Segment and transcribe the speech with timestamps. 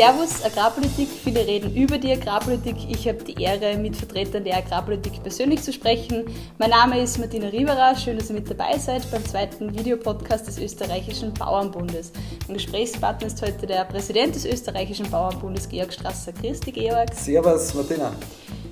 [0.00, 1.10] Servus Agrarpolitik.
[1.10, 2.74] Viele reden über die Agrarpolitik.
[2.88, 6.24] Ich habe die Ehre, mit Vertretern der Agrarpolitik persönlich zu sprechen.
[6.56, 7.94] Mein Name ist Martina Rieberer.
[7.94, 12.12] Schön, dass ihr mit dabei seid beim zweiten Videopodcast des österreichischen Bauernbundes.
[12.46, 16.32] Mein Gesprächspartner ist heute der Präsident des österreichischen Bauernbundes, Georg Strasser.
[16.32, 17.12] Christi, Georg.
[17.12, 18.10] Servus, Martina.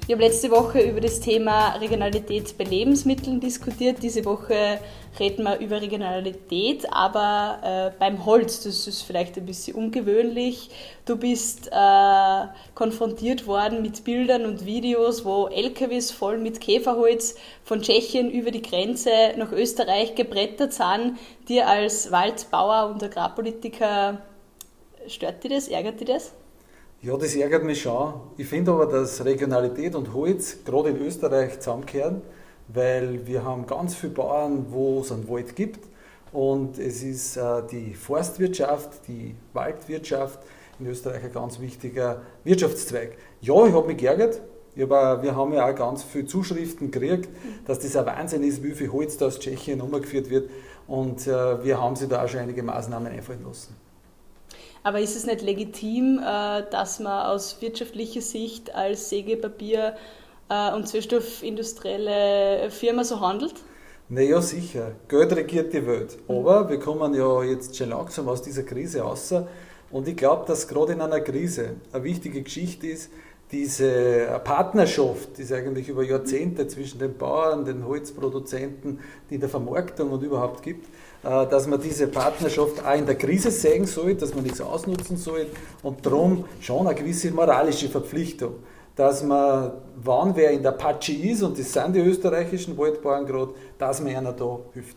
[0.09, 4.03] Wir haben letzte Woche über das Thema Regionalität bei Lebensmitteln diskutiert.
[4.03, 4.79] Diese Woche
[5.21, 8.63] reden wir über Regionalität, aber äh, beim Holz.
[8.63, 10.71] Das ist vielleicht ein bisschen ungewöhnlich.
[11.05, 17.83] Du bist äh, konfrontiert worden mit Bildern und Videos, wo LKWs voll mit Käferholz von
[17.83, 21.19] Tschechien über die Grenze nach Österreich gebrettert sind.
[21.51, 24.23] Dir als Waldbauer und Agrarpolitiker,
[25.07, 25.69] stört dich das?
[25.69, 26.33] Ärgert dich das?
[27.01, 28.15] Ja, das ärgert mich schon.
[28.39, 32.23] Ich finde aber, dass Regionalität und Holz gerade in Österreich zusammenkehren,
[32.67, 35.79] weil wir haben ganz viele Bauern, wo es einen Wald gibt.
[36.33, 40.41] Und es ist äh, die Forstwirtschaft, die Waldwirtschaft
[40.81, 43.17] in Österreich ein ganz wichtiger Wirtschaftszweig.
[43.43, 44.41] Ja, ich habe mich geärgert.
[44.77, 47.29] Aber wir haben ja auch ganz viele Zuschriften gekriegt,
[47.65, 50.51] dass das ein Wahnsinn ist, wie viel Holz da aus Tschechien umgeführt wird.
[50.89, 53.88] Und äh, wir haben sie da auch schon einige Maßnahmen einfallen lassen.
[54.83, 59.95] Aber ist es nicht legitim, äh, dass man aus wirtschaftlicher Sicht als Sägepapier-
[60.49, 63.55] äh, und Zellstoffindustrielle Firma so handelt?
[64.09, 64.93] Naja, sicher.
[65.09, 66.17] Geld regiert die Welt.
[66.29, 69.35] Aber wir kommen ja jetzt schon langsam aus dieser Krise raus.
[69.91, 73.11] Und ich glaube, dass gerade in einer Krise eine wichtige Geschichte ist,
[73.51, 80.11] diese Partnerschaft, die es eigentlich über Jahrzehnte zwischen den Bauern, den Holzproduzenten, die der Vermarktung
[80.11, 80.87] und überhaupt gibt,
[81.23, 85.17] äh, dass man diese Partnerschaft auch in der Krise sehen soll, dass man nichts ausnutzen
[85.17, 85.47] soll
[85.83, 88.57] und darum schon eine gewisse moralische Verpflichtung,
[88.95, 93.55] dass man, wann wer in der Apache ist, und das sind die österreichischen Waldbauern gerade,
[93.79, 94.97] dass man einer da hilft.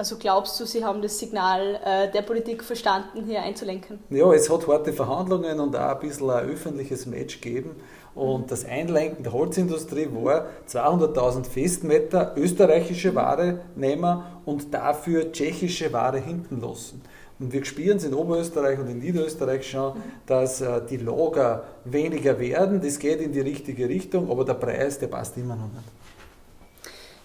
[0.00, 3.98] Also glaubst du, Sie haben das Signal äh, der Politik verstanden, hier einzulenken?
[4.08, 7.76] Ja, es hat harte Verhandlungen und auch ein bisschen ein öffentliches Match gegeben.
[8.14, 16.18] Und das Einlenken der Holzindustrie war 200.000 Festmeter österreichische Ware nehmen und dafür tschechische Ware
[16.18, 17.02] hinten lassen.
[17.38, 22.40] Und wir spüren es in Oberösterreich und in Niederösterreich schon, dass äh, die Lager weniger
[22.40, 22.80] werden.
[22.80, 25.99] Das geht in die richtige Richtung, aber der Preis, der passt immer noch nicht.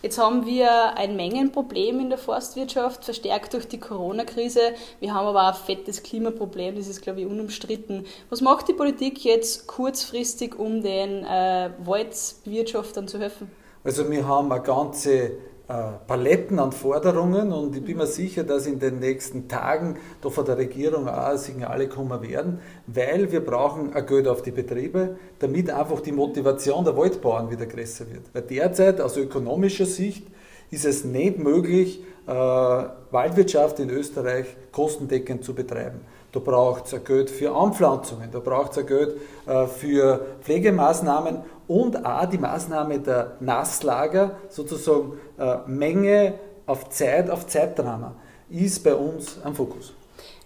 [0.05, 4.59] Jetzt haben wir ein Mengenproblem in der Forstwirtschaft, verstärkt durch die Corona-Krise.
[4.99, 8.05] Wir haben aber auch ein fettes Klimaproblem, das ist, glaube ich, unumstritten.
[8.29, 13.49] Was macht die Politik jetzt kurzfristig, um den äh, Waldbewirtschaftern zu helfen?
[13.83, 15.31] Also wir haben eine ganze
[15.67, 20.45] Paletten an Forderungen und ich bin mir sicher, dass in den nächsten Tagen da von
[20.45, 25.71] der Regierung auch Signale kommen werden, weil wir brauchen ein Geld auf die Betriebe, damit
[25.71, 28.25] einfach die Motivation der Waldbauern wieder größer wird.
[28.33, 30.27] Weil derzeit aus ökonomischer Sicht
[30.69, 36.01] ist es nicht möglich, äh, Waldwirtschaft in Österreich kostendeckend zu betreiben.
[36.35, 39.15] Da braucht es Geld für Anpflanzungen, da braucht es Geld
[39.47, 41.37] äh, für Pflegemaßnahmen
[41.69, 46.33] und auch die Maßnahme der Nasslager, sozusagen äh, Menge
[46.65, 48.15] auf Zeit, auf Zeitdrama,
[48.49, 49.93] ist bei uns am Fokus.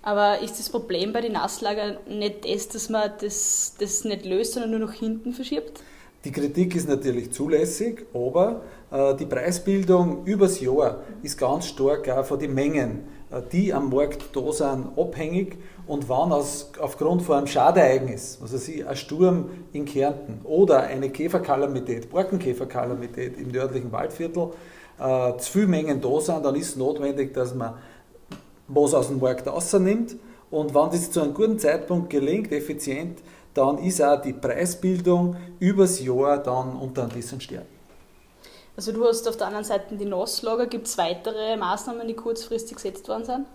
[0.04, 4.54] Aber ist das Problem bei den Nasslagern nicht das, dass man das, das nicht löst,
[4.54, 5.82] sondern nur nach hinten verschiebt?
[6.24, 8.62] Die Kritik ist natürlich zulässig, aber
[8.92, 13.08] äh, die Preisbildung übers Jahr ist ganz stark auch von den Mengen,
[13.52, 15.58] die am Markt da sind, abhängig.
[15.88, 21.10] Und wann aus, aufgrund von einem Schadereignis, also sie ein Sturm in Kärnten oder eine
[21.10, 24.50] Käferkalamität, Borkenkäferkalamität im nördlichen Waldviertel,
[25.00, 27.76] äh, zu viele Mengen da sind, dann ist es notwendig, dass man
[28.68, 30.16] was aus dem Markt rausnimmt.
[30.52, 33.20] Und wenn das zu einem guten Zeitpunkt gelingt, effizient,
[33.54, 37.79] dann ist auch die Preisbildung übers Jahr dann unter bisschen stärker.
[38.80, 40.66] Also du hast auf der anderen Seite die Nasslager.
[40.66, 43.46] Gibt es weitere Maßnahmen, die kurzfristig gesetzt worden sind?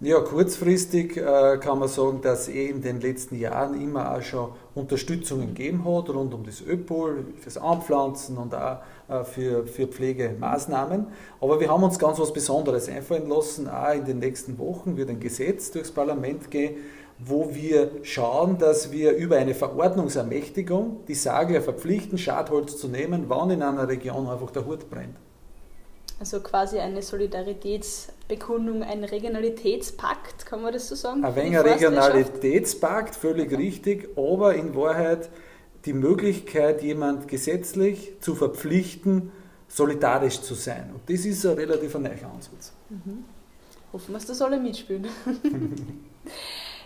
[0.00, 4.22] Ja, kurzfristig äh, kann man sagen, dass es eh in den letzten Jahren immer auch
[4.22, 8.78] schon Unterstützungen gegeben hat, rund um das Öpol, fürs Anpflanzen und auch
[9.10, 11.08] äh, für, für Pflegemaßnahmen.
[11.42, 13.68] Aber wir haben uns ganz was Besonderes einfallen lassen.
[13.68, 16.76] Auch in den nächsten Wochen wird ein Gesetz durchs Parlament gehen,
[17.18, 23.50] wo wir schauen, dass wir über eine Verordnungsermächtigung die Sagler verpflichten, Schadholz zu nehmen, wann
[23.50, 25.16] in einer Region einfach der Hut brennt.
[26.18, 31.24] Also quasi eine Solidaritätsbekundung, ein Regionalitätspakt, kann man das so sagen?
[31.24, 35.30] Ein wenig Regionalitätspakt, völlig richtig, aber in Wahrheit
[35.84, 39.32] die Möglichkeit, jemand gesetzlich zu verpflichten,
[39.68, 40.90] solidarisch zu sein.
[40.94, 42.72] Und das ist ein relativ neuer Ansatz.
[42.88, 43.24] Mhm.
[43.92, 45.06] Hoffen wir, dass das alle mitspielen.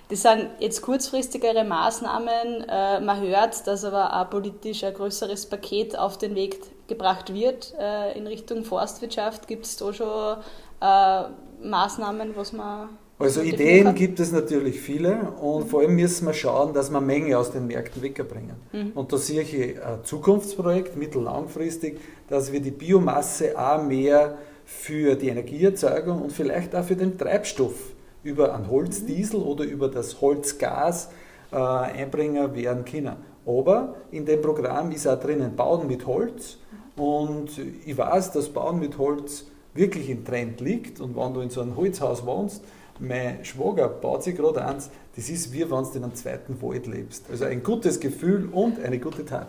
[0.08, 2.64] Das sind jetzt kurzfristigere Maßnahmen.
[2.68, 7.74] Äh, man hört, dass aber auch politisch ein größeres Paket auf den Weg gebracht wird
[7.78, 9.48] äh, in Richtung Forstwirtschaft.
[9.48, 10.36] Gibt es da schon
[10.80, 11.22] äh,
[11.66, 15.68] Maßnahmen, was man Also Ideen gibt es natürlich viele und mhm.
[15.68, 18.56] vor allem müssen wir schauen, dass wir Menge aus den Märkten wegbringen.
[18.72, 18.92] Mhm.
[18.94, 21.98] Und da sehe ich ein Zukunftsprojekt, mittellangfristig,
[22.28, 27.96] dass wir die Biomasse auch mehr für die Energieerzeugung und vielleicht auch für den Treibstoff
[28.26, 31.08] über einen Holzdiesel oder über das Holzgas
[31.52, 33.16] äh, Einbringer werden können.
[33.46, 36.58] Aber in dem Programm ist auch drinnen Bauen mit Holz
[36.96, 37.50] und
[37.84, 41.60] ich weiß, dass Bauen mit Holz wirklich im Trend liegt und wenn du in so
[41.60, 42.64] einem Holzhaus wohnst,
[42.98, 46.86] mein Schwager baut sich gerade eins, das ist wie wenn du in einem zweiten Wald
[46.86, 47.26] lebst.
[47.30, 49.48] Also ein gutes Gefühl und eine gute Tat.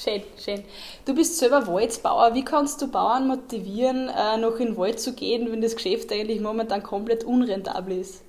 [0.00, 0.62] Schön, schön.
[1.06, 2.32] Du bist selber Waldbauer.
[2.32, 6.12] Wie kannst du Bauern motivieren, äh, noch in den Wald zu gehen, wenn das Geschäft
[6.12, 8.22] eigentlich momentan komplett unrentabel ist?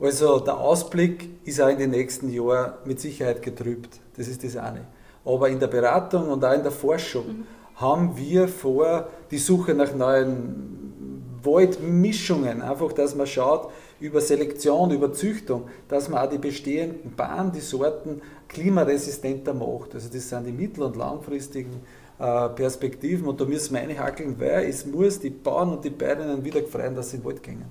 [0.00, 4.00] Also der Ausblick ist auch in den nächsten Jahren mit Sicherheit getrübt.
[4.16, 4.84] Das ist das eine.
[5.24, 7.46] Aber in der Beratung und auch in der Forschung mhm.
[7.76, 10.81] haben wir vor, die Suche nach neuen
[11.44, 17.52] Waldmischungen, einfach, dass man schaut, über Selektion, über Züchtung, dass man auch die bestehenden Bahnen,
[17.52, 19.94] die Sorten klimaresistenter macht.
[19.94, 21.82] Also das sind die mittel- und langfristigen
[22.18, 26.44] äh, Perspektiven und da müssen wir einhakeln, weil es muss die Bauern und die Bäuerinnen
[26.44, 27.64] wieder gefreien, dass sie in den Wald gehen.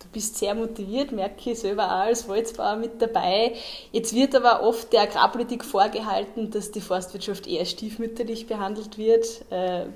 [0.00, 3.52] Du bist sehr motiviert, merke ich selber auch als Waldbauer mit dabei.
[3.92, 9.44] Jetzt wird aber oft der Agrarpolitik vorgehalten, dass die Forstwirtschaft eher stiefmütterlich behandelt wird.
[9.50, 9.86] Äh,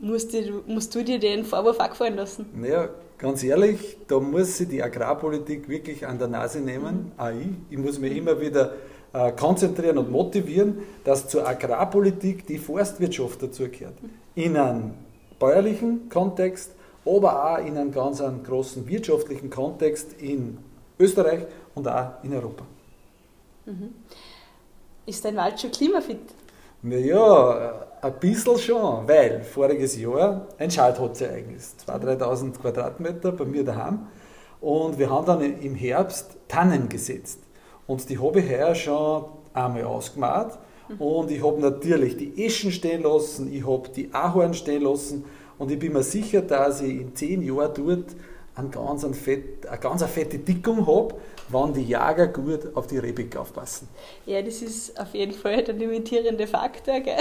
[0.00, 2.46] musst, du, musst du dir den Vorwurf auch gefallen lassen?
[2.54, 2.88] Naja,
[3.18, 7.20] ganz ehrlich, da muss sich die Agrarpolitik wirklich an der Nase nehmen, mhm.
[7.20, 7.48] auch ich.
[7.70, 8.74] Ich muss mich immer wieder
[9.12, 13.94] äh, konzentrieren und motivieren, dass zur Agrarpolitik die Forstwirtschaft dazugehört.
[14.34, 14.94] In einem
[15.38, 16.72] bäuerlichen Kontext,
[17.04, 20.58] aber auch in einem ganz einen großen wirtschaftlichen Kontext in
[20.98, 22.64] Österreich und auch in Europa.
[23.66, 23.94] Mhm.
[25.06, 26.18] Ist dein Wald schon klimafit?
[26.82, 34.06] Naja, ein bisschen schon, weil voriges Jahr ein Schaltholzereignis, 2.000, 3.000 Quadratmeter bei mir daheim.
[34.60, 37.40] Und wir haben dann im Herbst Tannen gesetzt.
[37.86, 40.58] Und die habe ich heuer schon einmal ausgemacht.
[40.98, 45.24] Und ich habe natürlich die Eschen stehen lassen, ich habe die Ahorn stehen lassen.
[45.58, 48.16] Und ich bin mir sicher, dass ich in zehn Jahren dort
[48.56, 51.14] einen ganz, einen fett, eine ganz fette Dickung habe,
[51.48, 53.88] wann die Jager gut auf die Rebig aufpassen.
[54.24, 57.00] Ja, das ist auf jeden Fall der limitierende Faktor.
[57.00, 57.16] Gell?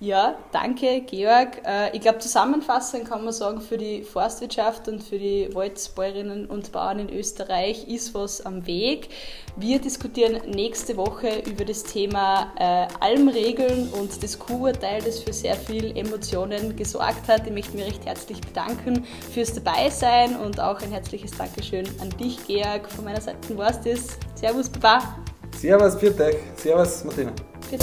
[0.00, 1.60] Ja, danke, Georg.
[1.66, 6.70] Äh, ich glaube, zusammenfassend kann man sagen, für die Forstwirtschaft und für die Waldbäuerinnen und
[6.70, 9.08] Bauern in Österreich ist was am Weg.
[9.56, 15.56] Wir diskutieren nächste Woche über das Thema äh, Almregeln und das Q-Urteil, das für sehr
[15.56, 17.48] viel Emotionen gesorgt hat.
[17.48, 22.38] Ich möchte mich recht herzlich bedanken fürs Dabeisein und auch ein herzliches Dankeschön an dich,
[22.46, 22.88] Georg.
[22.88, 24.16] Von meiner Seite war es das.
[24.36, 25.16] Servus, Baba.
[25.56, 26.36] Servus, dich.
[26.54, 27.32] Servus, Martina.
[27.68, 27.80] Dich.